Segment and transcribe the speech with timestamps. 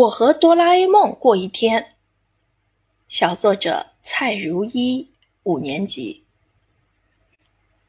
[0.00, 1.96] 我和哆啦 A 梦过一天。
[3.06, 5.10] 小作者蔡如一，
[5.42, 6.24] 五年级。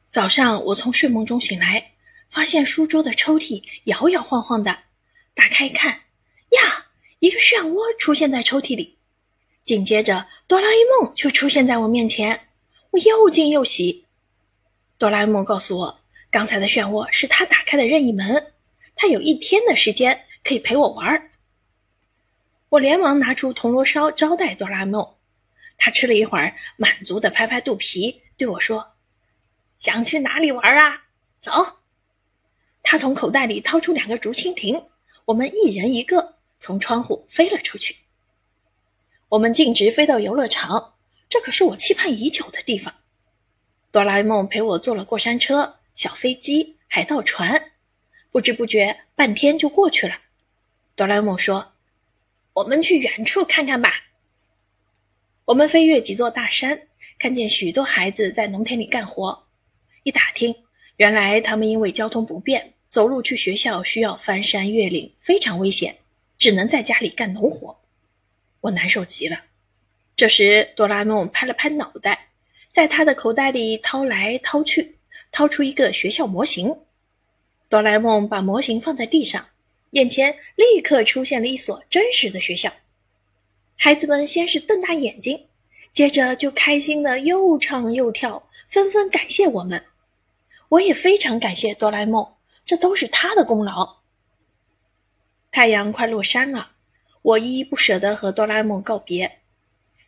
[0.09, 1.91] 早上我从睡梦中醒来，
[2.29, 4.77] 发现书桌的抽屉摇摇晃晃的，
[5.33, 6.01] 打开一看，
[6.49, 6.87] 呀，
[7.19, 8.97] 一个漩涡出现在抽屉里。
[9.63, 12.47] 紧接着，哆啦 A 梦就出现在我面前，
[12.89, 14.03] 我又惊又喜。
[14.97, 15.99] 哆啦 A 梦告诉我，
[16.29, 18.51] 刚才的漩涡是他打开的任意门，
[18.97, 21.30] 他有一天的时间可以陪我玩儿。
[22.71, 25.15] 我连忙拿出铜锣烧招待哆啦 A 梦，
[25.77, 28.93] 他吃了一会儿，满足的拍拍肚皮，对我说
[29.77, 31.03] ：“想去哪里玩啊？
[31.41, 31.51] 走！”
[32.81, 34.85] 他从口袋里掏出两个竹蜻蜓，
[35.25, 37.97] 我们一人一个，从窗户飞了出去。
[39.27, 40.93] 我们径直飞到游乐场，
[41.27, 42.93] 这可是我期盼已久的地方。
[43.91, 47.73] 哆啦 A 梦陪我坐了过山车、小飞机、海盗船，
[48.31, 50.15] 不知不觉半天就过去了。
[50.95, 51.70] 哆啦 A 梦说。
[52.53, 53.93] 我们去远处看看吧。
[55.45, 56.79] 我们飞越几座大山，
[57.17, 59.47] 看见许多孩子在农田里干活。
[60.03, 60.53] 一打听，
[60.97, 65.95] 原来他们因为交通不便，走路去学校需要翻山越岭，非常危险，
[66.37, 67.79] 只能在家里干农活。
[68.59, 69.39] 我难受极了。
[70.17, 72.27] 这时，哆啦 A 梦拍了拍脑袋，
[72.71, 74.97] 在他的口袋里掏来掏去，
[75.31, 76.75] 掏出一个学校模型。
[77.69, 79.47] 哆啦 A 梦把模型放在地上。
[79.91, 82.71] 眼前立刻出现了一所真实的学校，
[83.77, 85.47] 孩子们先是瞪大眼睛，
[85.93, 89.85] 接着就开心的又唱又跳，纷纷感谢我们。
[90.69, 93.97] 我也非常感谢哆啦 A 梦，这都是他的功劳。
[95.51, 96.71] 太阳快落山了，
[97.21, 99.39] 我依依不舍地和哆啦 A 梦告别。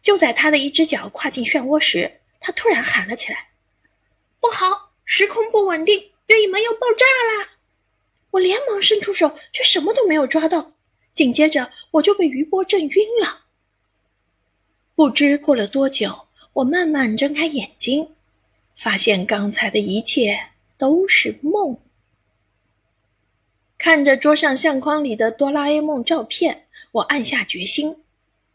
[0.02, 3.50] 就在他的一只脚跨进漩涡时，他突然喊了起来
[4.40, 7.50] ：“不好，时空不稳定，任意门要爆炸啦！”
[8.34, 10.74] 我连忙伸出手，却什么都没有抓到。
[11.14, 13.42] 紧接着，我就被余波震晕了。
[14.96, 18.10] 不知过了多久，我慢慢睁开眼睛，
[18.76, 20.40] 发现刚才的一切
[20.78, 21.78] 都是梦。
[23.78, 27.98] 看着桌上相框里的哆啦 A 梦照片，我暗下决心，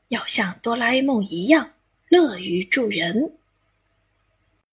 [0.08, 1.74] 要像哆啦 A 梦一样
[2.08, 3.34] 乐于助人。